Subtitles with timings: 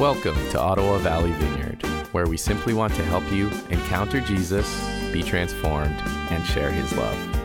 [0.00, 1.82] Welcome to Ottawa Valley Vineyard,
[2.12, 4.66] where we simply want to help you encounter Jesus,
[5.12, 6.00] be transformed,
[6.30, 7.39] and share his love.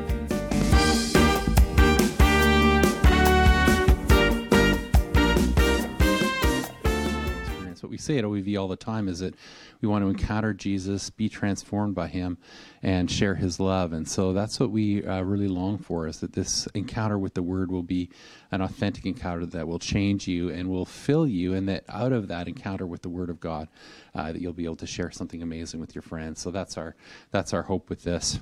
[8.06, 9.36] Say at OEV all the time is that
[9.82, 12.38] we want to encounter Jesus, be transformed by Him,
[12.82, 13.94] and share His love.
[13.94, 17.44] And so that's what we uh, really long for: is that this encounter with the
[17.44, 18.10] Word will be
[18.52, 22.28] an authentic encounter that will change you and will fill you, and that out of
[22.28, 23.68] that encounter with the Word of God,
[24.14, 26.40] uh, that you'll be able to share something amazing with your friends.
[26.42, 26.96] So that's our
[27.32, 28.40] that's our hope with this.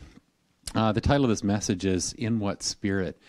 [0.76, 3.20] Uh, the title of this message is "In What Spirit."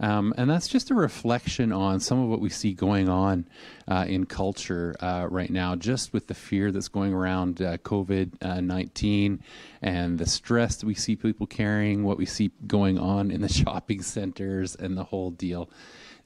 [0.00, 3.46] Um, and that's just a reflection on some of what we see going on
[3.88, 8.62] uh, in culture uh, right now, just with the fear that's going around uh, COVID
[8.62, 9.42] 19
[9.82, 13.48] and the stress that we see people carrying, what we see going on in the
[13.52, 15.68] shopping centers, and the whole deal.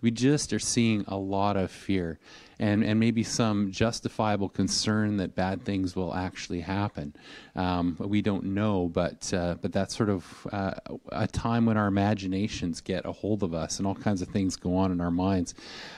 [0.01, 2.19] We just are seeing a lot of fear
[2.63, 7.13] and, and maybe some justifiable concern that bad things will actually happen.
[7.57, 10.75] Um, we don't know, but, uh, but that's sort of uh,
[11.11, 14.55] a time when our imaginations get a hold of us and all kinds of things
[14.55, 15.55] go on in our minds.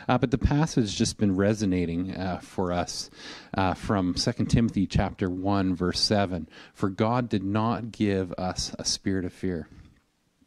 [0.08, 3.10] Uh, but the passage has just been resonating uh, for us
[3.58, 6.48] uh, from 2 Timothy chapter 1, verse 7.
[6.72, 9.68] For God did not give us a spirit of fear,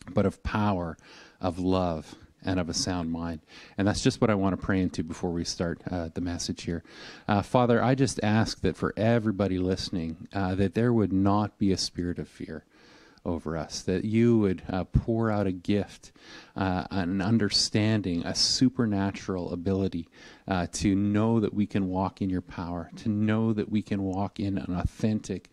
[0.09, 0.97] but of power,
[1.39, 3.41] of love, and of a sound mind.
[3.77, 6.63] And that's just what I want to pray into before we start uh, the message
[6.63, 6.83] here.
[7.27, 11.71] Uh, Father, I just ask that for everybody listening, uh, that there would not be
[11.71, 12.63] a spirit of fear
[13.27, 16.13] over us, that you would uh, pour out a gift,
[16.55, 20.07] uh, an understanding, a supernatural ability
[20.47, 24.01] uh, to know that we can walk in your power, to know that we can
[24.01, 25.49] walk in an authentic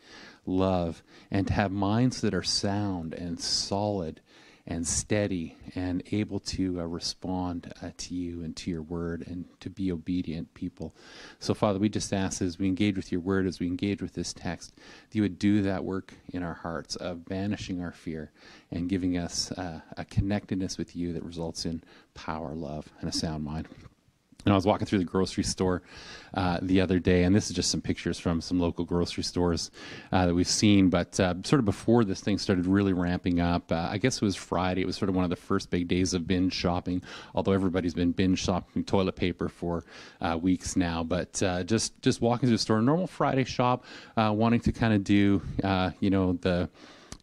[0.46, 4.20] love, and to have minds that are sound and solid
[4.66, 9.44] and steady and able to uh, respond uh, to you and to your word and
[9.60, 10.94] to be obedient people.
[11.38, 14.14] So, Father, we just ask as we engage with your word, as we engage with
[14.14, 18.30] this text, that you would do that work in our hearts of banishing our fear
[18.70, 21.83] and giving us uh, a connectedness with you that results in
[22.14, 23.68] power, love, and a sound mind.
[24.44, 25.82] And I was walking through the grocery store
[26.34, 29.70] uh, the other day, and this is just some pictures from some local grocery stores
[30.12, 30.90] uh, that we've seen.
[30.90, 34.22] But uh, sort of before this thing started really ramping up, uh, I guess it
[34.22, 34.83] was Friday.
[34.83, 37.02] It was sort of one of the first big days of binge shopping.
[37.34, 39.84] Although everybody's been binge shopping toilet paper for
[40.20, 43.84] uh, weeks now, but uh, just just walking through the store, normal Friday shop,
[44.16, 45.40] wanting to kind of do,
[46.00, 46.68] you know, the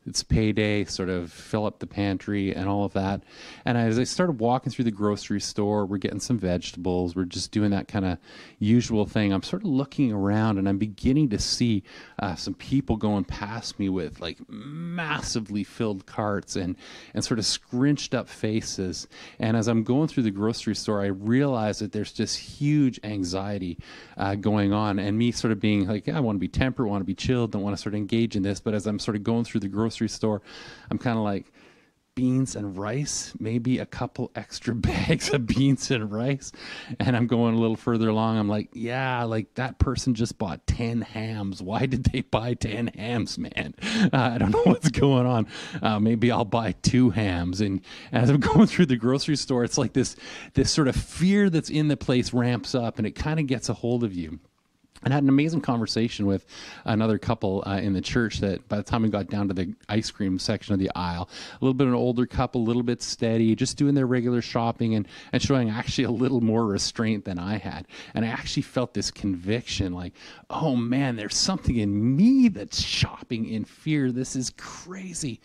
[0.07, 3.21] it's payday, sort of fill up the pantry and all of that.
[3.65, 7.51] And as I started walking through the grocery store, we're getting some vegetables, we're just
[7.51, 8.17] doing that kind of
[8.57, 9.31] usual thing.
[9.31, 11.83] I'm sort of looking around and I'm beginning to see
[12.17, 16.75] uh, some people going past me with like massively filled carts and,
[17.13, 19.07] and sort of scrunched up faces.
[19.37, 23.77] And as I'm going through the grocery store, I realize that there's just huge anxiety
[24.17, 24.97] uh, going on.
[24.97, 27.13] And me sort of being like, yeah, I want to be temperate, want to be
[27.13, 28.59] chilled, don't want to sort of engage in this.
[28.59, 30.41] But as I'm sort of going through the grocery grocery store,
[30.89, 31.51] I'm kind of like,
[32.13, 36.51] beans and rice, maybe a couple extra bags of beans and rice.
[36.99, 38.37] And I'm going a little further along.
[38.37, 41.61] I'm like, yeah, like that person just bought 10 hams.
[41.61, 43.75] Why did they buy 10 hams, man?
[43.81, 45.47] Uh, I don't know what's going on.
[45.81, 47.61] Uh, maybe I'll buy two hams.
[47.61, 47.81] And
[48.11, 50.15] as I'm going through the grocery store, it's like this,
[50.53, 53.69] this sort of fear that's in the place ramps up and it kind of gets
[53.69, 54.39] a hold of you
[55.03, 56.45] and had an amazing conversation with
[56.85, 59.73] another couple uh, in the church that by the time we got down to the
[59.89, 62.83] ice cream section of the aisle a little bit of an older couple a little
[62.83, 67.25] bit steady just doing their regular shopping and, and showing actually a little more restraint
[67.25, 67.87] than i had.
[68.13, 70.13] And i actually felt this conviction like
[70.49, 74.11] oh man there's something in me that's shopping in fear.
[74.11, 75.39] This is crazy.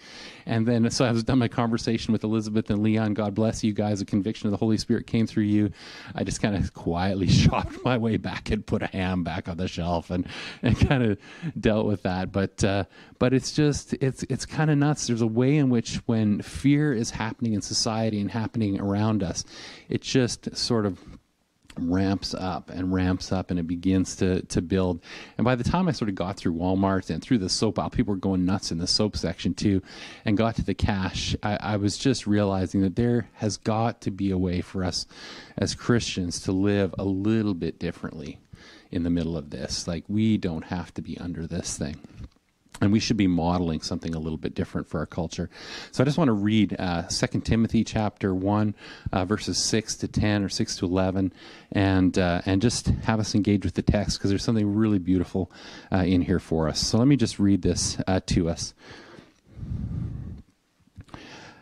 [0.45, 3.15] And then so i was done my conversation with elizabeth and leon.
[3.15, 4.01] God bless you guys.
[4.01, 5.71] A conviction of the holy spirit came through you.
[6.15, 9.57] I just kind of quietly shopped my way back and put a ham back on
[9.57, 10.27] the shelf and,
[10.63, 11.19] and kind of
[11.59, 12.33] dealt with that.
[12.33, 12.85] But uh,
[13.19, 15.07] but it's just it's it's kind of nuts.
[15.07, 19.45] There's a way in which when fear is happening in society and happening around us,
[19.89, 20.99] it just sort of
[21.79, 25.03] ramps up and ramps up and it begins to to build
[25.37, 27.91] and by the time i sort of got through walmart and through the soap aisle
[27.91, 29.83] people were going nuts in the soap section too
[30.25, 34.11] and got to the cash I, I was just realizing that there has got to
[34.11, 35.07] be a way for us
[35.59, 38.39] as christians to live a little bit differently
[38.91, 39.87] in the middle of this.
[39.87, 41.97] Like, we don't have to be under this thing.
[42.81, 45.49] And we should be modeling something a little bit different for our culture.
[45.93, 48.75] So I just want to read uh, 2 Timothy chapter 1,
[49.13, 51.33] uh, verses 6 to 10 or 6 to 11,
[51.73, 55.51] and, uh, and just have us engage with the text because there's something really beautiful
[55.91, 56.79] uh, in here for us.
[56.79, 58.75] So let me just read this uh, to us.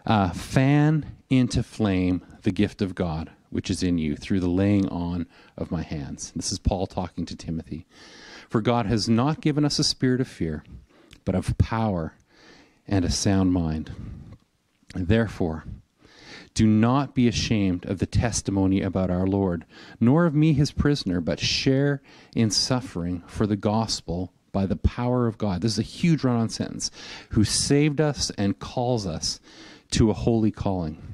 [0.05, 4.88] Uh, fan into flame the gift of God which is in you through the laying
[4.88, 6.32] on of my hands.
[6.35, 7.87] This is Paul talking to Timothy.
[8.49, 10.64] For God has not given us a spirit of fear,
[11.25, 12.14] but of power
[12.88, 13.93] and a sound mind.
[14.93, 15.67] Therefore,
[16.52, 19.64] do not be ashamed of the testimony about our Lord,
[20.00, 22.02] nor of me his prisoner, but share
[22.35, 25.62] in suffering for the gospel by the power of God.
[25.62, 26.91] This is a huge run on sentence.
[27.31, 29.38] Who saved us and calls us
[29.93, 31.14] to a holy calling.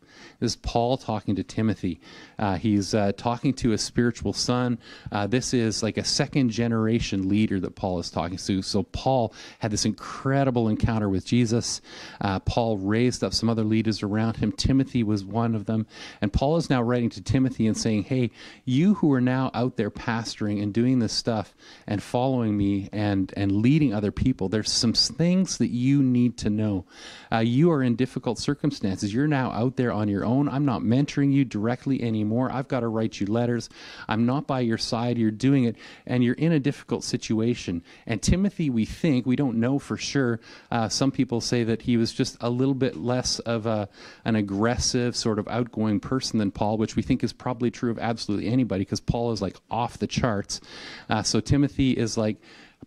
[0.39, 1.99] This is Paul talking to Timothy.
[2.39, 4.79] Uh, he's uh, talking to a spiritual son.
[5.11, 8.61] Uh, this is like a second generation leader that Paul is talking to.
[8.61, 11.81] So, Paul had this incredible encounter with Jesus.
[12.19, 14.51] Uh, Paul raised up some other leaders around him.
[14.51, 15.87] Timothy was one of them.
[16.21, 18.31] And Paul is now writing to Timothy and saying, Hey,
[18.65, 21.53] you who are now out there pastoring and doing this stuff
[21.87, 26.49] and following me and, and leading other people, there's some things that you need to
[26.49, 26.85] know.
[27.31, 29.13] Uh, you are in difficult circumstances.
[29.13, 30.47] You're now out there on your own.
[30.47, 32.51] I'm not mentoring you directly anymore.
[32.51, 33.69] I've got to write you letters.
[34.07, 35.17] I'm not by your side.
[35.17, 35.75] You're doing it,
[36.05, 37.83] and you're in a difficult situation.
[38.05, 40.39] And Timothy, we think, we don't know for sure.
[40.69, 43.89] Uh, some people say that he was just a little bit less of a,
[44.25, 47.97] an aggressive, sort of outgoing person than Paul, which we think is probably true of
[47.97, 50.61] absolutely anybody because Paul is like off the charts.
[51.09, 52.37] Uh, so Timothy is like,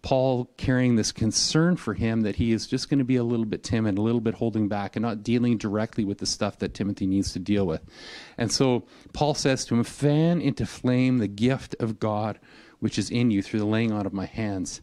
[0.02, 3.46] Paul carrying this concern for him that he is just going to be a little
[3.46, 6.74] bit timid, a little bit holding back, and not dealing directly with the stuff that
[6.74, 7.82] Timothy needs to deal with.
[8.36, 12.38] And so Paul says to him, Fan into flame the gift of God
[12.84, 14.82] which is in you through the laying on of my hands.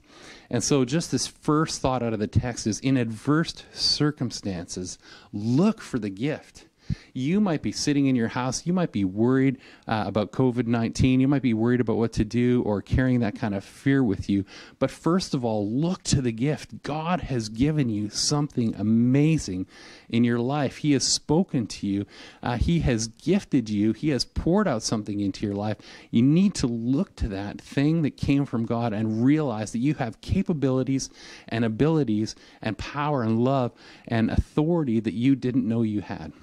[0.49, 4.97] And so, just this first thought out of the text is in adverse circumstances,
[5.31, 6.65] look for the gift
[7.13, 8.65] you might be sitting in your house.
[8.65, 9.57] You might be worried
[9.87, 11.19] uh, about COVID 19.
[11.19, 14.29] You might be worried about what to do or carrying that kind of fear with
[14.29, 14.45] you.
[14.79, 16.83] But first of all, look to the gift.
[16.83, 19.67] God has given you something amazing
[20.09, 20.77] in your life.
[20.77, 22.05] He has spoken to you,
[22.43, 25.77] uh, He has gifted you, He has poured out something into your life.
[26.09, 29.95] You need to look to that thing that came from God and realize that you
[29.95, 31.09] have capabilities
[31.47, 33.71] and abilities and power and love
[34.07, 36.33] and authority that you didn't know you had.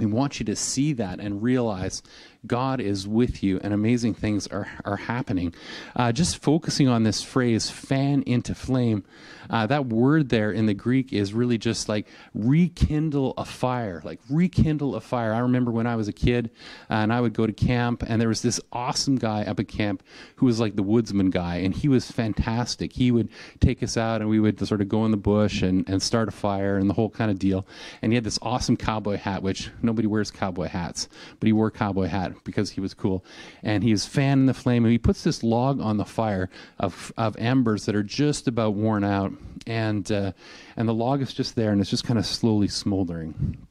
[0.00, 2.02] We want you to see that and realize
[2.46, 5.54] God is with you and amazing things are, are happening.
[5.94, 9.04] Uh, just focusing on this phrase, fan into flame,
[9.50, 14.20] uh, that word there in the Greek is really just like rekindle a fire, like
[14.30, 15.32] rekindle a fire.
[15.32, 16.50] I remember when I was a kid
[16.88, 19.68] uh, and I would go to camp, and there was this awesome guy up at
[19.68, 20.02] camp
[20.36, 22.92] who was like the woodsman guy, and he was fantastic.
[22.92, 23.28] He would
[23.58, 26.28] take us out and we would sort of go in the bush and, and start
[26.28, 27.66] a fire and the whole kind of deal.
[28.02, 31.08] And he had this awesome cowboy hat, which nobody wears cowboy hats,
[31.38, 33.24] but he wore cowboy hat because he was cool.
[33.62, 37.12] And he was fanning the flame, and he puts this log on the fire of,
[37.16, 39.32] of embers that are just about worn out
[39.66, 40.32] and uh,
[40.76, 43.66] and the log is just there, and it's just kind of slowly smoldering.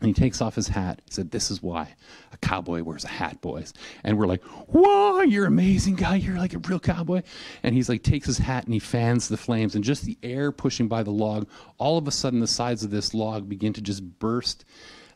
[0.00, 1.02] And he takes off his hat.
[1.06, 1.94] He said, This is why
[2.32, 3.72] a cowboy wears a hat, boys.
[4.04, 6.16] And we're like, Whoa, you're amazing guy.
[6.16, 7.22] You're like a real cowboy.
[7.64, 9.74] And he's like, takes his hat and he fans the flames.
[9.74, 11.48] And just the air pushing by the log,
[11.78, 14.64] all of a sudden the sides of this log begin to just burst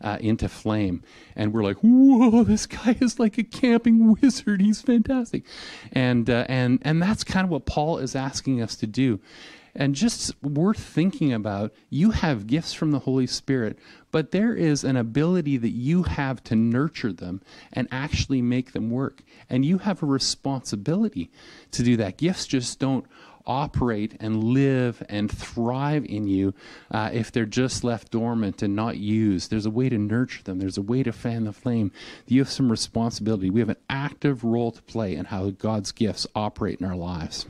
[0.02, 1.02] uh, into flame.
[1.36, 4.60] And we're like, whoa, this guy is like a camping wizard.
[4.60, 5.44] He's fantastic.
[5.92, 9.20] And, uh, and, and that's kind of what Paul is asking us to do.
[9.74, 13.78] And just worth thinking about, you have gifts from the Holy Spirit,
[14.10, 17.40] but there is an ability that you have to nurture them
[17.72, 19.22] and actually make them work.
[19.48, 21.30] And you have a responsibility
[21.70, 22.18] to do that.
[22.18, 23.06] Gifts just don't
[23.46, 26.54] operate and live and thrive in you
[26.90, 29.50] uh, if they're just left dormant and not used.
[29.50, 31.92] There's a way to nurture them, there's a way to fan the flame.
[32.26, 33.50] You have some responsibility.
[33.50, 37.46] We have an active role to play in how God's gifts operate in our lives.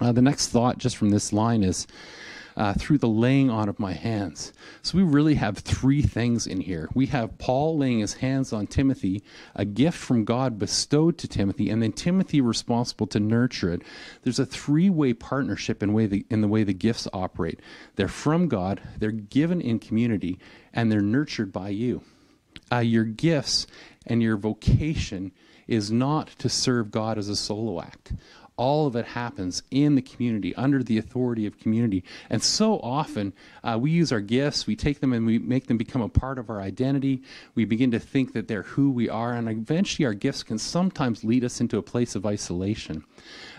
[0.00, 1.86] Uh, the next thought, just from this line, is
[2.56, 4.52] uh, through the laying on of my hands.
[4.82, 6.88] So we really have three things in here.
[6.94, 9.22] We have Paul laying his hands on Timothy,
[9.54, 13.82] a gift from God bestowed to Timothy, and then Timothy responsible to nurture it.
[14.22, 17.60] There's a three way partnership in, way the, in the way the gifts operate.
[17.96, 20.38] They're from God, they're given in community,
[20.72, 22.02] and they're nurtured by you.
[22.72, 23.66] Uh, your gifts
[24.06, 25.32] and your vocation
[25.66, 28.12] is not to serve God as a solo act
[28.60, 32.04] all of it happens in the community, under the authority of community.
[32.28, 33.32] And so often
[33.64, 36.38] uh, we use our gifts, we take them and we make them become a part
[36.38, 37.22] of our identity.
[37.54, 41.24] We begin to think that they're who we are, and eventually our gifts can sometimes
[41.24, 43.02] lead us into a place of isolation.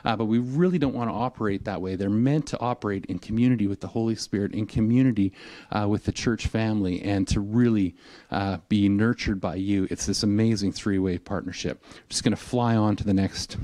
[0.06, 1.96] Uh, but we really don't want to operate that way.
[1.96, 5.34] They're meant to operate in community with the Holy Spirit, in community
[5.72, 7.96] uh, with the church family, and to really
[8.30, 9.88] uh, be nurtured by you.
[9.90, 11.84] It's this amazing three way partnership.
[11.84, 13.58] I'm just going to fly on to the next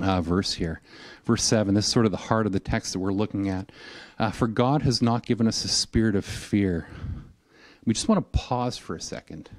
[0.00, 0.80] uh, verse here.
[1.24, 3.70] Verse 7, this is sort of the heart of the text that we're looking at.
[4.18, 6.88] Uh, for God has not given us a spirit of fear.
[7.84, 9.50] We just want to pause for a second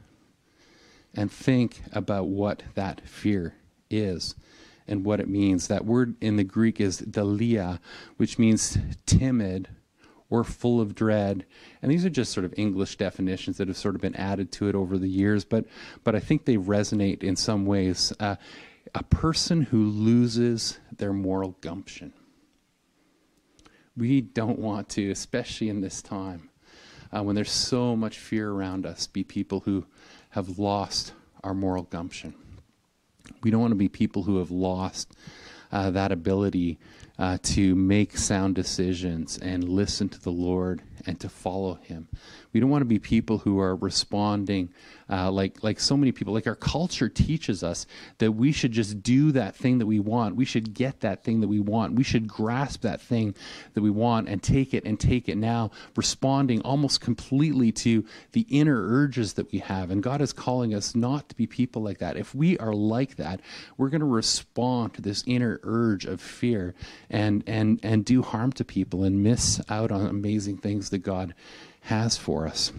[1.14, 3.56] and think about what that fear
[3.90, 4.36] is
[4.88, 5.68] and what it means.
[5.68, 7.80] That word in the Greek is deilia,
[8.18, 9.70] which means timid
[10.30, 11.46] or full of dread.
[11.82, 14.68] And these are just sort of English definitions that have sort of been added to
[14.68, 15.66] it over the years, but,
[16.04, 18.12] but I think they resonate in some ways.
[18.20, 18.36] Uh,
[18.94, 22.14] a person who loses their moral gumption.
[23.98, 26.50] We don't want to, especially in this time
[27.16, 29.86] uh, when there's so much fear around us, be people who
[30.32, 31.14] have lost
[31.44, 32.34] our moral gumption.
[33.42, 35.16] We don't want to be people who have lost
[35.72, 36.78] uh, that ability
[37.18, 42.08] uh, to make sound decisions and listen to the Lord and to follow Him.
[42.54, 44.70] We don't want to be people who are responding
[45.10, 46.34] uh, like like so many people.
[46.34, 47.86] Like our culture teaches us
[48.18, 50.36] that we should just do that thing that we want.
[50.36, 51.94] We should get that thing that we want.
[51.94, 53.36] We should grasp that thing
[53.74, 58.48] that we want and take it and take it now, responding almost completely to the
[58.50, 59.92] inner urges that we have.
[59.92, 62.18] And God is calling us not to be people like that.
[62.18, 63.42] If we are like that,
[63.78, 66.74] we're going to respond to this inner urge of fear
[67.10, 71.36] and and and do harm to people and miss out on amazing things that God
[71.82, 72.72] has for us.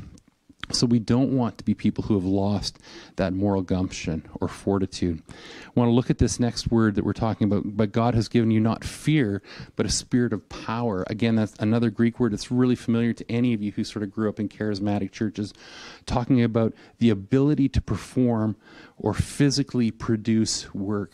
[0.73, 2.81] So we don't want to be people who have lost
[3.17, 5.23] that moral gumption or fortitude.
[5.31, 7.77] I want to look at this next word that we're talking about.
[7.77, 9.43] But God has given you not fear,
[9.77, 11.05] but a spirit of power.
[11.09, 14.11] Again, that's another Greek word that's really familiar to any of you who sort of
[14.11, 15.55] grew up in charismatic churches,
[16.05, 18.57] talking about the ability to perform
[18.97, 21.13] or physically produce work.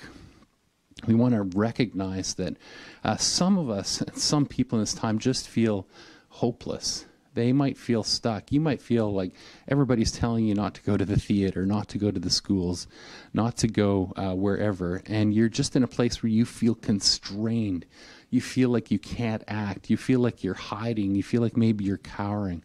[1.06, 2.56] We want to recognize that
[3.04, 5.87] uh, some of us, some people in this time, just feel
[6.33, 8.53] hopeless they might feel stuck.
[8.53, 9.33] You might feel like
[9.69, 12.87] everybody's telling you not to go to the theater, not to go to the schools,
[13.33, 17.87] not to go uh, wherever, and you're just in a place where you feel constrained.
[18.31, 19.91] You feel like you can't act.
[19.91, 21.15] You feel like you're hiding.
[21.15, 22.62] You feel like maybe you're cowering.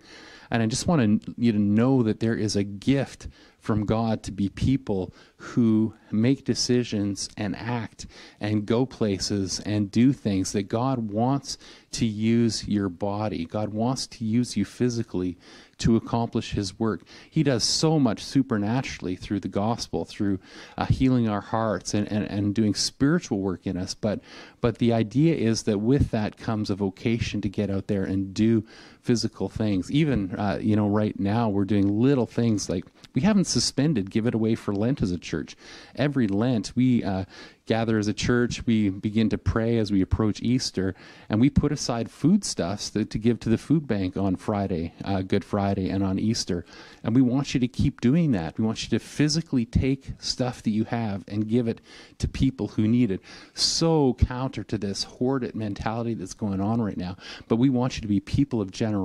[0.49, 3.27] And I just want you to know that there is a gift
[3.67, 8.07] from God to be people who make decisions and act
[8.39, 11.57] and go places and do things that God wants
[11.91, 13.43] to use your body.
[13.43, 15.37] God wants to use you physically
[15.79, 17.01] to accomplish his work.
[17.29, 20.39] He does so much supernaturally through the gospel, through
[20.77, 23.93] uh, healing our hearts and, and, and doing spiritual work in us.
[23.93, 24.21] But,
[24.61, 28.33] but the idea is that with that comes a vocation to get out there and
[28.33, 28.63] do
[29.07, 29.89] physical things.
[29.89, 32.83] Even, uh, you know, right now we're doing little things like
[33.15, 35.55] we haven't suspended Give It Away for Lent as a church.
[35.95, 37.23] Every Lent, we uh,
[37.67, 40.93] gather as a church, we begin to pray as we approach Easter,
[41.29, 45.21] and we put aside foodstuffs to, to give to the food bank on Friday, uh,
[45.21, 46.65] Good Friday, and on Easter.
[47.03, 48.57] And we want you to keep doing that.
[48.57, 51.81] We want you to physically take stuff that you have and give it
[52.19, 53.21] to people who need it.
[53.53, 57.17] So counter to this hoarded mentality that's going on right now.
[57.47, 58.96] But we want you to be people of generosity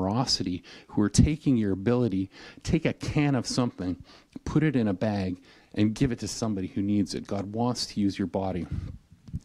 [0.89, 2.31] who are taking your ability,
[2.63, 4.03] take a can of something,
[4.45, 5.41] put it in a bag,
[5.75, 7.27] and give it to somebody who needs it.
[7.27, 8.67] God wants to use your body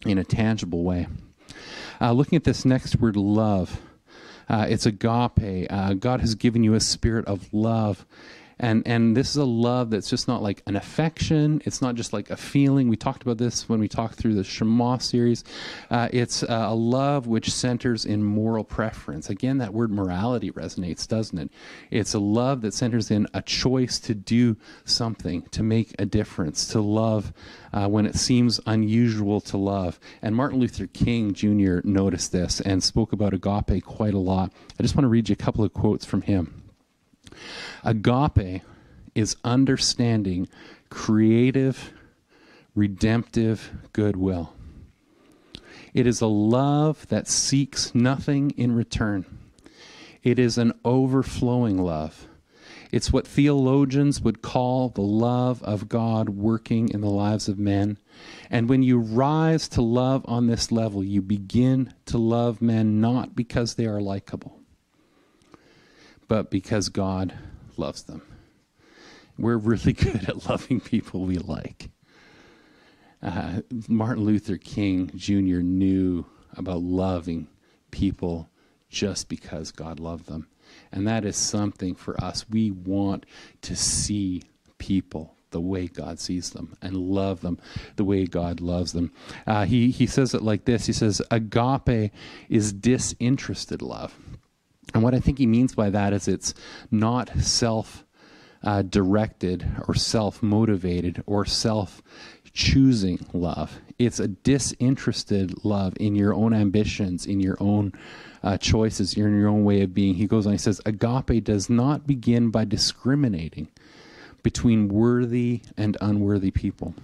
[0.05, 1.07] in a tangible way.
[1.99, 3.81] Uh, looking at this next word, love.
[4.49, 5.67] Uh, it's agape.
[5.69, 8.05] Uh, God has given you a spirit of love
[8.59, 11.61] and and this is a love that's just not like an affection.
[11.65, 12.87] It's not just like a feeling.
[12.87, 15.43] We talked about this when we talked through the shema series.
[15.91, 19.29] Uh, it's a love which centers in moral preference.
[19.29, 21.51] Again that word morality resonates doesn't it?
[21.91, 26.67] It's a love that centers in a choice to do something to make a difference
[26.69, 27.33] to love
[27.73, 29.99] uh, when it seems unusual to love.
[30.21, 34.51] And martin luther king jr noticed this and spoke about agape quite a lot.
[34.79, 36.66] I just want to read you a couple of quotes from him
[37.83, 38.61] Agape
[39.15, 40.47] is understanding
[40.89, 41.93] creative,
[42.75, 44.53] redemptive goodwill.
[45.93, 49.25] It is a love that seeks nothing in return.
[50.21, 52.27] It is an overflowing love.
[52.91, 57.97] It's what theologians would call the love of God working in the lives of men.
[58.49, 63.35] And when you rise to love on this level, you begin to love men not
[63.35, 64.59] because they are likable,
[66.27, 67.33] but because God
[67.77, 68.21] loves them.
[69.37, 71.89] We're really good at loving people we like.
[73.23, 75.61] uh, Martin Luther King Jr.
[75.61, 76.25] knew
[76.57, 77.47] about loving
[77.91, 78.49] people
[78.89, 80.47] just because God loved them.
[80.91, 82.49] And that is something for us.
[82.49, 83.25] We want
[83.63, 84.43] to see
[84.79, 87.59] people the way God sees them and love them
[87.97, 89.11] the way God loves them.
[89.47, 92.11] Uh, he, he says it like this He says, Agape
[92.49, 94.15] is disinterested love.
[94.93, 96.53] And what I think he means by that is it's
[96.91, 98.05] not self
[98.63, 102.01] uh, directed or self motivated or self
[102.53, 103.79] choosing love.
[103.99, 107.93] It's a disinterested love in your own ambitions, in your own
[108.43, 110.15] uh, choices, in your own way of being.
[110.15, 113.69] He goes on, he says, Agape does not begin by discriminating
[114.43, 116.95] between worthy and unworthy people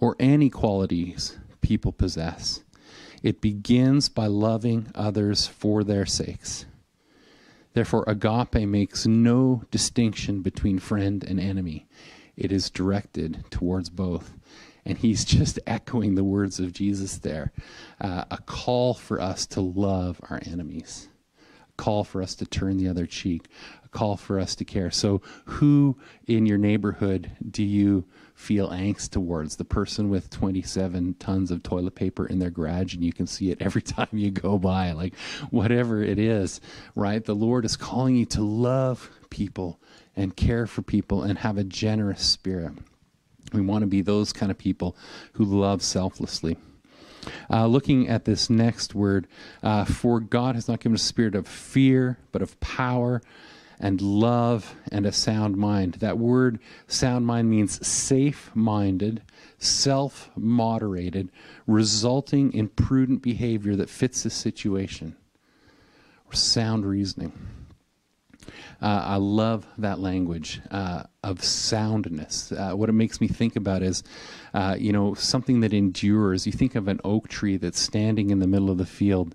[0.00, 2.62] or any qualities people possess.
[3.22, 6.66] It begins by loving others for their sakes.
[7.74, 11.86] Therefore, agape makes no distinction between friend and enemy
[12.36, 14.34] it is directed towards both.
[14.84, 17.52] And he's just echoing the words of Jesus there
[18.00, 21.08] uh, a call for us to love our enemies,
[21.70, 23.46] a call for us to turn the other cheek,
[23.84, 24.90] a call for us to care.
[24.90, 25.96] So, who
[26.26, 28.04] in your neighborhood do you
[28.36, 29.56] feel angst towards?
[29.56, 33.50] The person with 27 tons of toilet paper in their garage, and you can see
[33.50, 35.16] it every time you go by, like
[35.50, 36.60] whatever it is,
[36.94, 37.24] right?
[37.24, 39.80] The Lord is calling you to love people
[40.14, 42.72] and care for people and have a generous spirit.
[43.52, 44.96] We want to be those kind of people
[45.32, 46.56] who love selflessly.
[47.50, 49.26] Uh, looking at this next word,
[49.62, 53.20] uh, for God has not given a spirit of fear, but of power
[53.78, 55.94] and love and a sound mind.
[55.94, 59.22] That word, sound mind, means safe minded,
[59.58, 61.30] self moderated,
[61.66, 65.16] resulting in prudent behavior that fits the situation,
[66.32, 67.32] sound reasoning.
[68.80, 72.52] Uh, I love that language uh, of soundness.
[72.52, 74.02] Uh, what it makes me think about is,
[74.52, 76.46] uh, you know, something that endures.
[76.46, 79.34] You think of an oak tree that's standing in the middle of the field,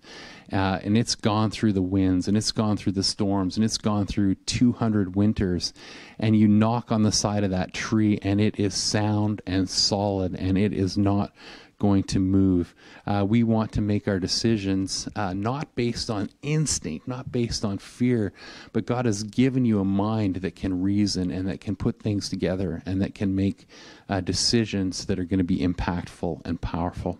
[0.51, 3.77] uh, and it's gone through the winds, and it's gone through the storms, and it's
[3.77, 5.73] gone through 200 winters,
[6.19, 10.35] and you knock on the side of that tree, and it is sound and solid,
[10.35, 11.33] and it is not
[11.81, 12.75] going to move.
[13.07, 17.79] Uh, we want to make our decisions uh, not based on instinct, not based on
[17.79, 18.31] fear,
[18.71, 22.29] but God has given you a mind that can reason and that can put things
[22.29, 23.65] together and that can make
[24.09, 27.17] uh, decisions that are going to be impactful and powerful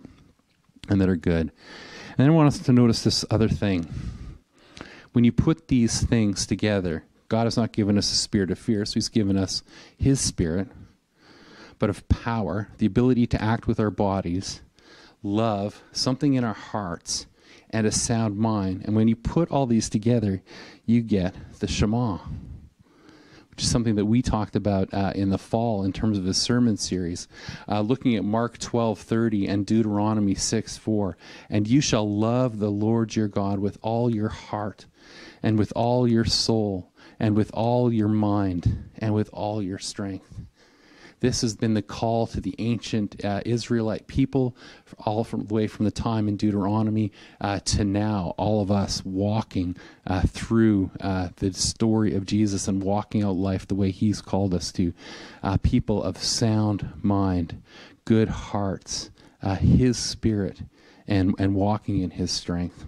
[0.88, 1.52] and that are good.
[2.18, 3.86] And I want us to notice this other thing.
[5.12, 8.84] When you put these things together, God has not given us a spirit of fear,
[8.84, 9.62] so He's given us
[9.96, 10.68] His spirit
[11.82, 14.60] but of power, the ability to act with our bodies,
[15.20, 17.26] love, something in our hearts,
[17.70, 18.82] and a sound mind.
[18.84, 20.42] And when you put all these together,
[20.86, 22.18] you get the Shema,
[23.52, 26.32] which is something that we talked about uh, in the fall in terms of a
[26.32, 27.28] sermon series,
[27.68, 31.16] uh, looking at Mark 12:30 and Deuteronomy 6:4.
[31.50, 34.86] And you shall love the Lord your God with all your heart,
[35.42, 40.40] and with all your soul, and with all your mind, and with all your strength.
[41.22, 44.56] This has been the call to the ancient uh, Israelite people,
[44.98, 49.04] all from the way from the time in Deuteronomy uh, to now, all of us
[49.04, 54.20] walking uh, through uh, the story of Jesus and walking out life the way He's
[54.20, 54.92] called us to.
[55.44, 57.62] Uh, people of sound mind,
[58.04, 59.10] good hearts,
[59.44, 60.62] uh, His Spirit,
[61.06, 62.84] and, and walking in His strength.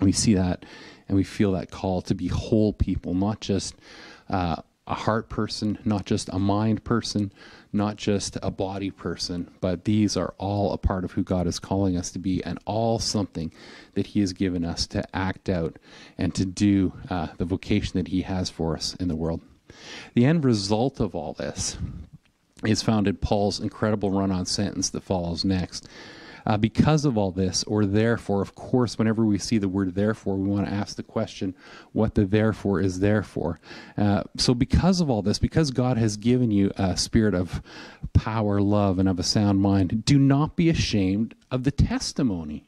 [0.00, 0.64] We see that
[1.08, 3.74] and we feel that call to be whole people, not just
[4.86, 7.32] a heart person, not just a mind person,
[7.72, 11.58] not just a body person, but these are all a part of who God is
[11.58, 13.50] calling us to be and all something
[13.94, 15.78] that He has given us to act out
[16.18, 19.40] and to do uh, the vocation that He has for us in the world.
[20.14, 21.78] The end result of all this
[22.64, 25.88] is found in Paul's incredible run on sentence that follows next.
[26.46, 30.36] Uh, because of all this, or therefore, of course, whenever we see the word therefore,
[30.36, 31.54] we want to ask the question
[31.92, 33.60] what the therefore is there for.
[33.96, 37.62] Uh, so, because of all this, because God has given you a spirit of
[38.12, 42.66] power, love, and of a sound mind, do not be ashamed of the testimony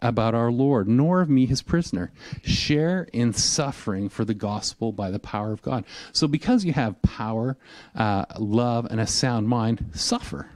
[0.00, 2.10] about our Lord, nor of me, his prisoner.
[2.42, 5.84] Share in suffering for the gospel by the power of God.
[6.12, 7.56] So, because you have power,
[7.94, 10.50] uh, love, and a sound mind, suffer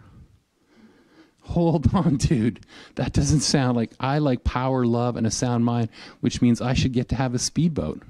[1.47, 2.61] hold on, dude.
[2.97, 5.89] That doesn't sound like I like power, love, and a sound mind,
[6.21, 8.03] which means I should get to have a speedboat,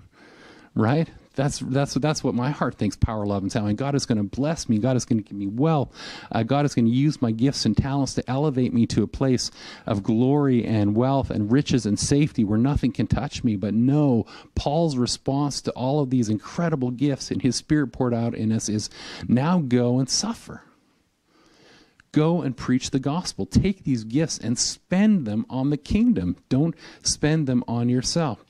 [0.75, 1.09] right?
[1.37, 2.97] That's that's that's what my heart thinks.
[2.97, 3.69] Power, love, and sound.
[3.69, 4.79] And God is going to bless me.
[4.79, 5.93] God is going to give me wealth.
[6.33, 9.07] Uh, God is going to use my gifts and talents to elevate me to a
[9.07, 9.51] place
[9.85, 13.55] of glory and wealth and riches and safety where nothing can touch me.
[13.55, 18.35] But no, Paul's response to all of these incredible gifts and His Spirit poured out
[18.35, 18.89] in us is
[19.29, 20.63] now go and suffer
[22.17, 23.45] Go and preach the gospel.
[23.45, 26.39] Take these gifts and spend them on the kingdom.
[26.49, 28.43] Don't spend them on yourself.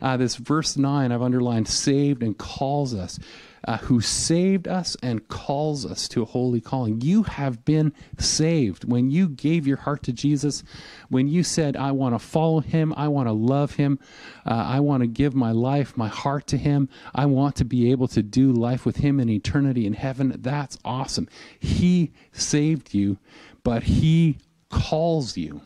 [0.00, 3.18] Uh, this verse 9, I've underlined saved and calls us
[3.64, 7.00] uh, who saved us and calls us to a holy calling.
[7.00, 8.84] You have been saved.
[8.84, 10.62] When you gave your heart to Jesus,
[11.08, 13.98] when you said, I want to follow him, I want to love him,
[14.46, 17.90] uh, I want to give my life, my heart to him, I want to be
[17.90, 21.28] able to do life with him in eternity in heaven, that's awesome.
[21.58, 23.18] He saved you,
[23.62, 24.38] but he
[24.70, 25.60] calls you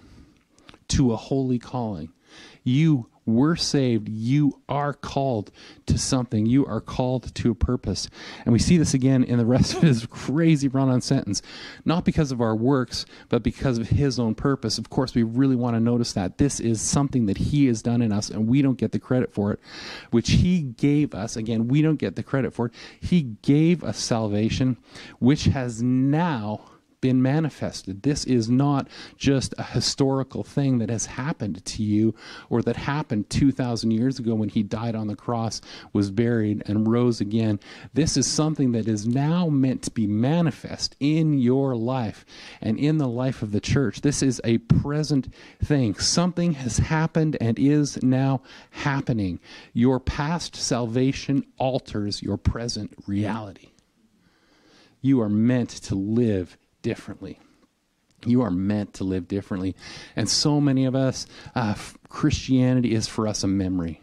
[0.89, 2.11] to a holy calling.
[2.63, 4.09] You were saved.
[4.09, 5.51] You are called
[5.87, 6.47] to something.
[6.47, 8.09] You are called to a purpose.
[8.45, 11.43] And we see this again in the rest of his crazy run on sentence.
[11.85, 14.79] Not because of our works, but because of his own purpose.
[14.79, 16.39] Of course, we really want to notice that.
[16.39, 19.33] This is something that he has done in us, and we don't get the credit
[19.33, 19.61] for it,
[20.11, 21.37] which he gave us.
[21.37, 22.75] Again, we don't get the credit for it.
[23.01, 24.77] He gave us salvation,
[25.19, 26.67] which has now
[27.05, 28.03] been manifested.
[28.03, 28.89] This is not
[29.19, 32.15] just a historical thing that has happened to you
[32.49, 35.61] or that happened 2,000 years ago when he died on the cross,
[35.93, 37.61] was buried, and rose again.
[37.93, 42.25] This is something that is now meant to be manifest in your life
[42.63, 44.01] and in the life of the church.
[44.01, 45.29] This is a present
[45.63, 45.97] thing.
[45.97, 48.41] Something has happened and is now
[48.71, 49.41] happening.
[49.75, 53.73] Your past salvation alters your present reality.
[55.03, 57.41] You are meant to live differently.
[58.25, 59.75] You are meant to live differently.
[60.15, 61.75] And so many of us, uh,
[62.09, 64.01] Christianity is for us a memory.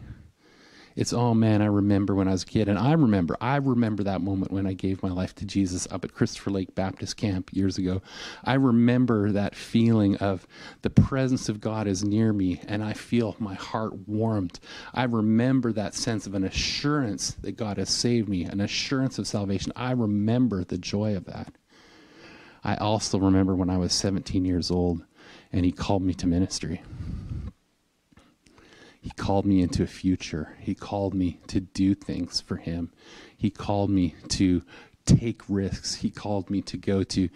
[0.94, 2.68] It's, oh man, I remember when I was a kid.
[2.68, 6.04] And I remember, I remember that moment when I gave my life to Jesus up
[6.04, 8.02] at Christopher Lake Baptist Camp years ago.
[8.44, 10.46] I remember that feeling of
[10.82, 14.60] the presence of God is near me and I feel my heart warmed.
[14.92, 19.26] I remember that sense of an assurance that God has saved me, an assurance of
[19.26, 19.72] salvation.
[19.74, 21.54] I remember the joy of that.
[22.64, 25.04] I also remember when I was 17 years old
[25.52, 26.82] and he called me to ministry.
[29.00, 30.56] He called me into a future.
[30.60, 32.92] He called me to do things for him.
[33.36, 34.62] He called me to
[35.04, 35.94] take risks.
[35.94, 37.28] He called me to go to,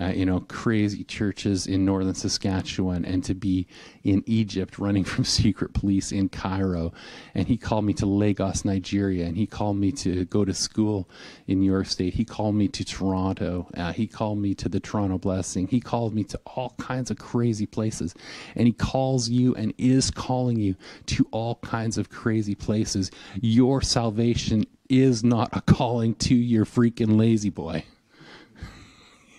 [0.00, 3.66] uh, you know, crazy churches in northern Saskatchewan and to be
[4.04, 6.92] in Egypt running from secret police in Cairo.
[7.34, 9.26] And he called me to Lagos, Nigeria.
[9.26, 11.08] And he called me to go to school
[11.46, 12.14] in New York State.
[12.14, 13.68] He called me to Toronto.
[13.76, 15.66] Uh, he called me to the Toronto Blessing.
[15.66, 18.14] He called me to all kinds of crazy places.
[18.54, 23.10] And he calls you and is calling you to all kinds of crazy places.
[23.40, 27.84] Your salvation is not a calling to your freaking La-Z-Boy.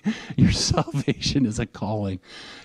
[0.35, 2.19] your salvation is a calling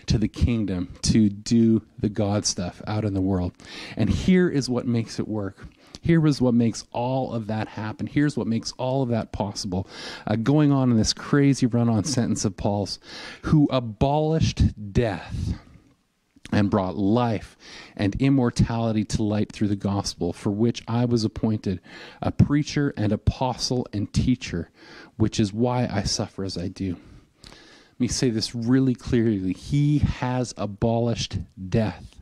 [0.07, 3.53] to the kingdom to do the God stuff out in the world.
[3.97, 5.67] And here is what makes it work.
[6.01, 8.07] Here is what makes all of that happen.
[8.07, 9.89] Here's what makes all of that possible.
[10.27, 12.99] Uh, going on in this crazy run on sentence of Paul's,
[13.43, 15.59] who abolished death
[16.51, 17.57] and brought life
[17.97, 21.81] and immortality to light through the gospel, for which I was appointed
[22.23, 24.71] a preacher and apostle and teacher,
[25.17, 26.97] which is why I suffer as I do.
[27.45, 29.53] Let me say this really clearly.
[29.53, 32.17] He has abolished death.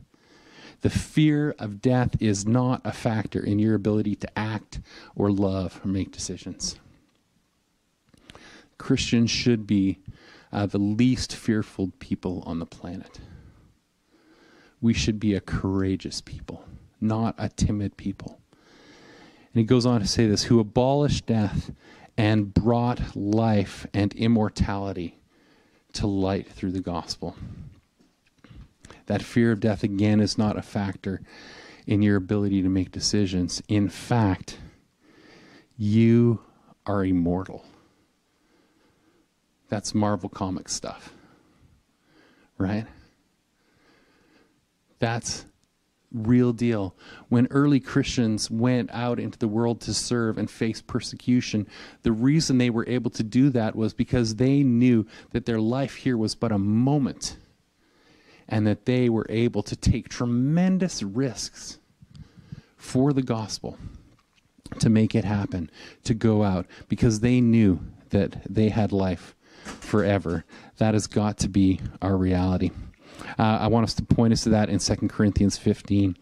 [0.81, 4.79] The fear of death is not a factor in your ability to act
[5.15, 6.77] or love or make decisions.
[8.77, 9.99] Christians should be
[10.51, 13.19] uh, the least fearful people on the planet
[14.81, 16.63] we should be a courageous people,
[17.01, 18.39] not a timid people.
[19.53, 21.71] And he goes on to say this who abolished death
[22.17, 25.19] and brought life and immortality
[25.93, 27.35] to light through the gospel.
[29.07, 31.21] That fear of death, again, is not a factor
[31.85, 33.63] in your ability to make decisions.
[33.67, 34.57] In fact,
[35.77, 36.41] you
[36.85, 37.63] are immortal.
[39.69, 41.13] That's Marvel comic stuff,
[42.57, 42.85] right?
[44.99, 45.45] That's
[46.11, 46.95] real deal.
[47.29, 51.67] When early Christians went out into the world to serve and face persecution,
[52.03, 55.95] the reason they were able to do that was because they knew that their life
[55.95, 57.37] here was but a moment
[58.47, 61.79] and that they were able to take tremendous risks
[62.77, 63.77] for the gospel
[64.79, 65.69] to make it happen,
[66.03, 67.79] to go out, because they knew
[68.09, 70.45] that they had life forever.
[70.77, 72.71] That has got to be our reality.
[73.37, 76.17] Uh, I want us to point us to that in 2 Corinthians 15.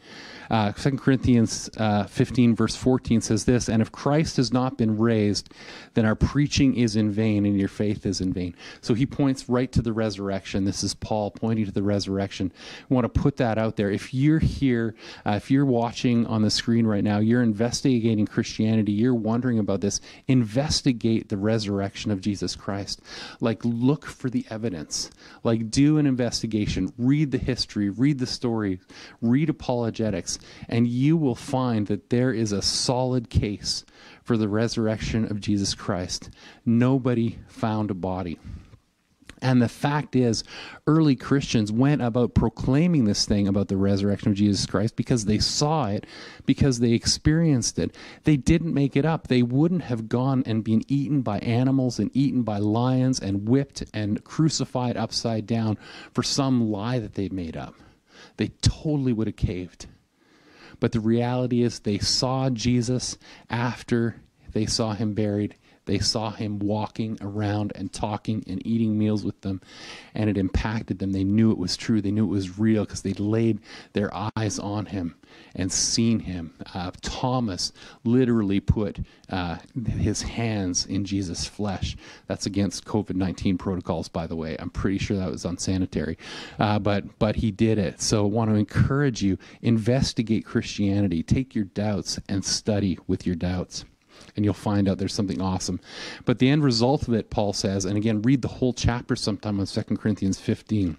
[0.49, 4.97] Uh, 2 Corinthians uh, 15, verse 14 says this And if Christ has not been
[4.97, 5.49] raised,
[5.93, 8.55] then our preaching is in vain and your faith is in vain.
[8.81, 10.65] So he points right to the resurrection.
[10.65, 12.51] This is Paul pointing to the resurrection.
[12.89, 13.91] I want to put that out there.
[13.91, 18.91] If you're here, uh, if you're watching on the screen right now, you're investigating Christianity,
[18.91, 23.01] you're wondering about this, investigate the resurrection of Jesus Christ.
[23.39, 25.09] Like, look for the evidence.
[25.43, 28.79] Like, do an investigation, read the history, read the story,
[29.21, 33.85] read apologetics and you will find that there is a solid case
[34.23, 36.29] for the resurrection of Jesus Christ.
[36.65, 38.39] Nobody found a body.
[39.45, 40.43] And the fact is,
[40.87, 45.37] early Christians went about proclaiming this thing about the resurrection of Jesus Christ because they
[45.37, 46.07] saw it,
[46.47, 47.95] because they experienced it.
[48.23, 49.27] They didn't make it up.
[49.27, 53.83] They wouldn't have gone and been eaten by animals and eaten by lions and whipped
[53.93, 55.77] and crucified upside down
[56.11, 57.75] for some lie that they made up.
[58.37, 59.85] They totally would have caved.
[60.79, 63.15] But the reality is, they saw Jesus
[63.47, 65.55] after they saw him buried.
[65.85, 69.61] They saw him walking around and talking and eating meals with them,
[70.13, 71.11] and it impacted them.
[71.11, 72.01] They knew it was true.
[72.01, 73.59] They knew it was real because they laid
[73.93, 75.15] their eyes on him
[75.55, 76.53] and seen him.
[76.73, 77.71] Uh, Thomas
[78.03, 81.95] literally put uh, his hands in Jesus' flesh.
[82.27, 84.55] That's against COVID 19 protocols, by the way.
[84.59, 86.17] I'm pretty sure that was unsanitary.
[86.59, 88.01] Uh, but, but he did it.
[88.01, 93.35] So I want to encourage you investigate Christianity, take your doubts and study with your
[93.35, 93.85] doubts
[94.35, 95.79] and you'll find out there's something awesome.
[96.25, 99.59] But the end result of it, Paul says, and again, read the whole chapter sometime
[99.59, 100.97] on 2 Corinthians 15.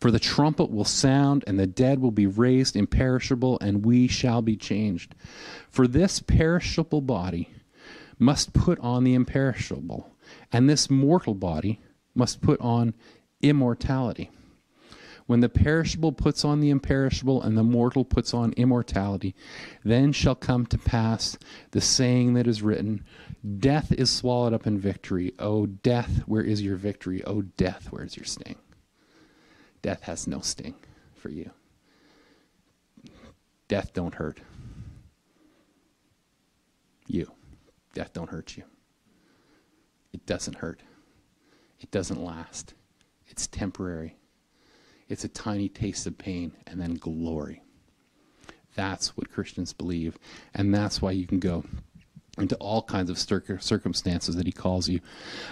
[0.00, 4.40] For the trumpet will sound, and the dead will be raised imperishable, and we shall
[4.40, 5.14] be changed.
[5.70, 7.50] For this perishable body
[8.18, 10.10] must put on the imperishable,
[10.52, 11.80] and this mortal body
[12.14, 12.94] must put on
[13.42, 14.30] immortality.
[15.28, 19.34] When the perishable puts on the imperishable and the mortal puts on immortality,
[19.84, 21.36] then shall come to pass
[21.72, 23.04] the saying that is written
[23.58, 25.34] Death is swallowed up in victory.
[25.38, 27.22] O death, where is your victory?
[27.24, 28.56] O death, where is your sting?
[29.82, 30.74] Death has no sting
[31.14, 31.50] for you.
[33.68, 34.40] Death don't hurt.
[37.06, 37.30] You.
[37.92, 38.64] Death don't hurt you.
[40.14, 40.80] It doesn't hurt.
[41.80, 42.72] It doesn't last.
[43.26, 44.17] It's temporary.
[45.08, 47.62] It's a tiny taste of pain and then glory.
[48.74, 50.16] That's what Christians believe.
[50.54, 51.64] And that's why you can go
[52.38, 55.00] into all kinds of circumstances that he calls you.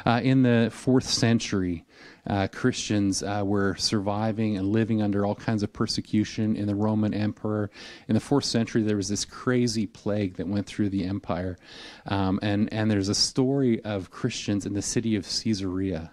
[0.05, 1.85] Uh, in the fourth century,
[2.27, 7.15] uh, Christians uh, were surviving and living under all kinds of persecution in the Roman
[7.15, 7.71] Empire.
[8.09, 11.59] In the fourth century, there was this crazy plague that went through the empire.
[12.07, 16.13] Um, and, and there's a story of Christians in the city of Caesarea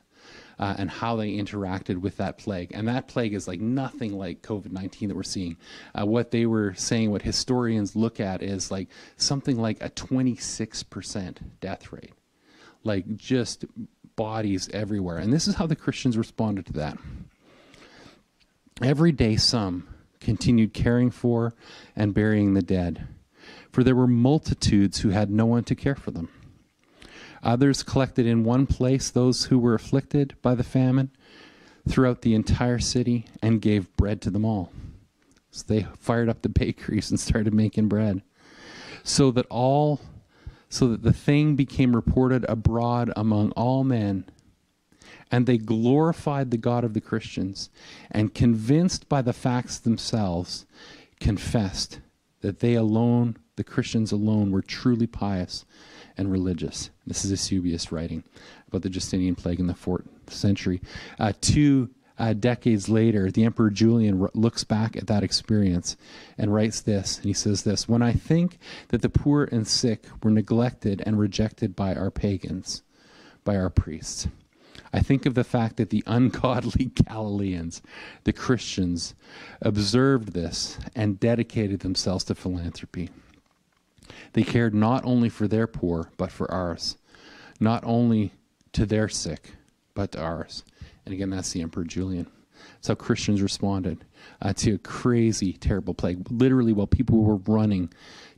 [0.59, 2.71] uh, and how they interacted with that plague.
[2.73, 5.57] And that plague is like nothing like COVID 19 that we're seeing.
[5.99, 11.37] Uh, what they were saying, what historians look at, is like something like a 26%
[11.59, 12.13] death rate.
[12.83, 13.65] Like just
[14.15, 15.17] bodies everywhere.
[15.17, 16.97] And this is how the Christians responded to that.
[18.81, 19.87] Every day, some
[20.19, 21.53] continued caring for
[21.95, 23.07] and burying the dead,
[23.71, 26.29] for there were multitudes who had no one to care for them.
[27.43, 31.11] Others collected in one place those who were afflicted by the famine
[31.87, 34.71] throughout the entire city and gave bread to them all.
[35.51, 38.23] So they fired up the bakeries and started making bread.
[39.03, 39.99] So that all
[40.73, 44.25] so that the thing became reported abroad among all men.
[45.31, 47.69] And they glorified the God of the Christians,
[48.09, 50.65] and convinced by the facts themselves,
[51.19, 51.99] confessed
[52.41, 55.65] that they alone, the Christians alone, were truly pious
[56.17, 56.89] and religious.
[57.05, 58.23] This is Eusebius writing
[58.67, 60.81] about the Justinian plague in the fourth century.
[61.19, 65.97] Uh, two uh, decades later, the Emperor Julian r- looks back at that experience
[66.37, 70.05] and writes this, and he says this When I think that the poor and sick
[70.21, 72.83] were neglected and rejected by our pagans,
[73.43, 74.27] by our priests,
[74.91, 77.81] I think of the fact that the ungodly Galileans,
[78.23, 79.15] the Christians,
[79.61, 83.09] observed this and dedicated themselves to philanthropy.
[84.33, 86.97] They cared not only for their poor, but for ours.
[87.59, 88.33] Not only
[88.73, 89.51] to their sick,
[89.93, 90.63] but to ours.
[91.05, 92.27] And again, that's the Emperor Julian.
[92.75, 94.05] That's how Christians responded
[94.41, 96.29] uh, to a crazy, terrible plague.
[96.31, 97.91] Literally, while people were running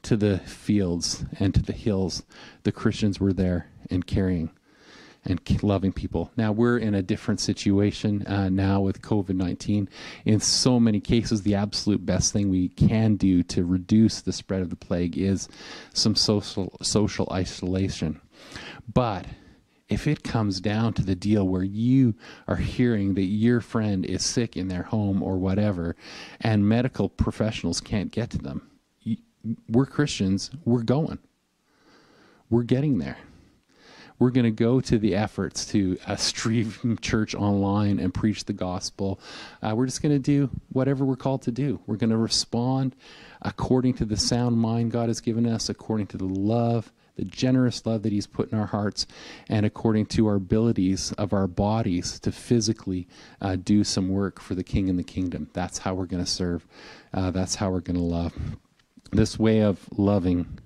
[0.04, 2.24] to the fields and to the hills,
[2.64, 4.52] the Christians were there and carrying
[5.26, 6.32] and loving people.
[6.38, 9.90] Now we're in a different situation uh, now with COVID 19.
[10.26, 14.62] In so many cases, the absolute best thing we can do to reduce the spread
[14.62, 15.50] of the plague is
[15.94, 18.22] some social, social isolation.
[18.94, 19.26] But
[19.88, 22.16] if it comes down to the deal where you
[22.48, 25.96] are hearing that your friend is sick in their home or whatever,
[26.42, 28.70] and medical professionals can't get to them,
[29.70, 31.20] we're Christians, we're going.
[32.50, 33.18] We're getting there.
[34.17, 38.54] We're going to go to the efforts to uh, stream church online and preach the
[38.54, 39.19] gospel.
[39.62, 41.80] Uh, we're just going to do whatever we're called to do.
[41.86, 42.95] We're going to respond
[43.41, 47.86] according to the sound mind God has given us, according to the love the generous
[47.86, 49.08] love that He's put in our hearts,
[49.47, 53.08] and according to our abilities of our bodies to physically
[53.41, 55.49] uh, do some work for the King and the kingdom.
[55.54, 56.65] That's how we're going to serve.
[57.13, 58.34] Uh, that's how we're going to love.
[59.12, 60.60] This way of loving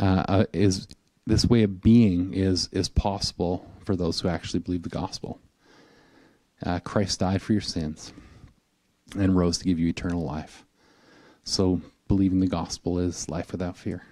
[0.00, 0.88] uh, uh, is
[1.26, 5.38] this way of being is is possible for those who actually believe the gospel.
[6.64, 8.12] Uh, Christ died for your sins
[9.16, 10.64] and rose to give you eternal life.
[11.44, 14.04] So believing the gospel is life without fear.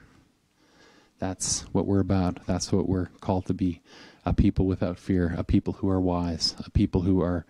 [1.18, 2.46] That's what we're about.
[2.46, 3.80] That's what we're called to be
[4.24, 7.46] a people without fear, a people who are wise, a people who are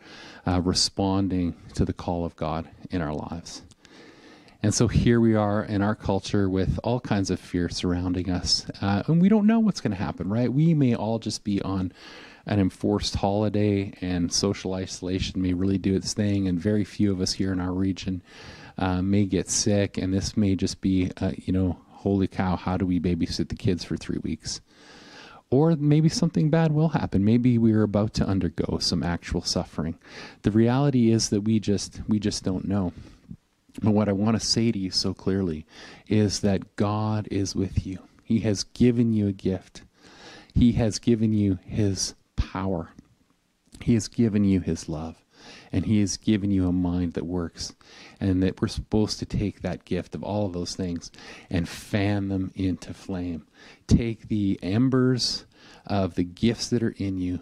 [0.46, 3.62] uh, responding to the call of God in our lives.
[4.62, 8.66] And so here we are in our culture with all kinds of fear surrounding us.
[8.82, 10.52] Uh, and we don't know what's going to happen, right?
[10.52, 11.92] We may all just be on
[12.46, 16.48] an enforced holiday, and social isolation may really do its thing.
[16.48, 18.22] And very few of us here in our region
[18.78, 22.76] uh, may get sick, and this may just be, uh, you know, holy cow, how
[22.76, 24.60] do we babysit the kids for three weeks?
[25.50, 27.24] Or maybe something bad will happen.
[27.24, 29.98] Maybe we're about to undergo some actual suffering.
[30.42, 32.92] The reality is that we just we just don't know.
[33.82, 35.66] But what I want to say to you so clearly
[36.06, 37.98] is that God is with you.
[38.24, 39.82] He has given you a gift.
[40.54, 42.90] He has given you his power.
[43.80, 45.22] He has given you his love
[45.72, 47.74] and He has given you a mind that works.
[48.20, 51.10] And that we're supposed to take that gift of all of those things
[51.50, 53.46] and fan them into flame.
[53.86, 55.46] Take the embers
[55.86, 57.40] of the gifts that are in you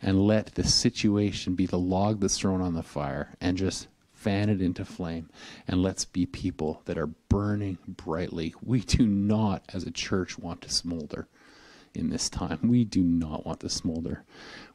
[0.00, 3.86] and let the situation be the log that's thrown on the fire and just
[4.22, 5.28] fan it into flame
[5.66, 8.54] and let's be people that are burning brightly.
[8.62, 11.26] We do not, as a church, want to smolder
[11.92, 12.60] in this time.
[12.62, 14.22] We do not want to smolder.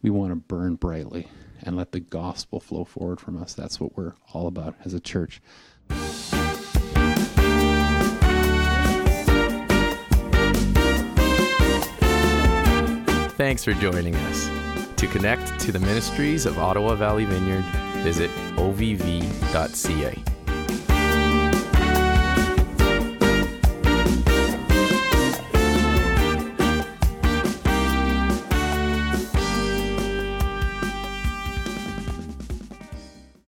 [0.02, 1.30] We want to burn brightly
[1.64, 3.54] and let the gospel flow forward from us.
[3.54, 5.42] That's what we're all about as a church.
[13.38, 14.66] Thanks for joining us.
[14.98, 17.66] To connect to the ministries of Ottawa Valley Vineyard,
[18.04, 20.37] visit ovv.ca.